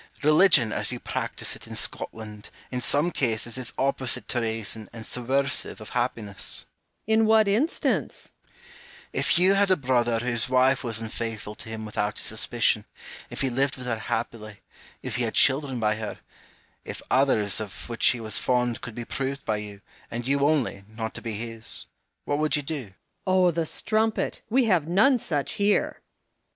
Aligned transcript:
Religion, 0.23 0.73
as 0.73 0.91
you 0.91 0.99
practise 0.99 1.55
it 1.55 1.67
in 1.67 1.75
Scotland, 1.75 2.49
in 2.71 2.81
some 2.81 3.11
cases 3.11 3.55
is 3.55 3.71
opposite 3.77 4.27
to 4.27 4.41
reason 4.41 4.89
and 4.91 5.05
subversive 5.05 5.79
of 5.79 5.89
happiness. 5.91 6.65
Home. 7.07 7.13
In 7.19 7.25
what 7.27 7.47
instance? 7.47 8.31
Hume. 8.33 8.65
If 9.13 9.33
you^had 9.35 9.69
a 9.69 9.75
brother 9.75 10.17
whose 10.17 10.49
wife 10.49 10.83
was 10.83 10.99
unfaithful 11.01 11.53
to 11.53 11.69
him 11.69 11.85
without 11.85 12.17
his 12.17 12.25
suspicion; 12.25 12.85
if 13.29 13.41
he 13.41 13.51
lived 13.51 13.77
with 13.77 13.85
her 13.85 13.99
happily; 13.99 14.61
if 15.03 15.17
he 15.17 15.23
had 15.23 15.35
children 15.35 15.79
by 15.79 15.93
her; 15.93 16.17
if 16.83 17.03
others 17.11 17.59
of 17.59 17.87
which 17.87 18.07
he 18.07 18.19
was 18.19 18.39
fond 18.39 18.81
could 18.81 18.95
be 18.95 19.05
proved 19.05 19.45
by 19.45 19.57
you, 19.57 19.81
and 20.09 20.25
you 20.25 20.39
only, 20.39 20.83
not 20.87 21.13
to 21.13 21.21
be 21.21 21.33
his— 21.33 21.85
what 22.25 22.39
•would 22.39 22.55
you 22.55 22.63
do? 22.63 22.85
Home. 22.85 22.93
Oh 23.27 23.51
the 23.51 23.67
strumpet! 23.67 24.41
we 24.49 24.65
have 24.65 24.87
none 24.87 25.19
such 25.19 25.51
here. 25.61 25.97
Hume. 26.01 26.03